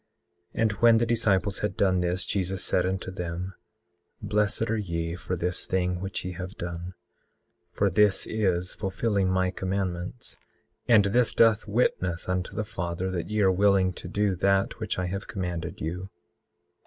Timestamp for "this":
1.99-2.25, 5.35-5.67, 7.87-8.25, 11.05-11.35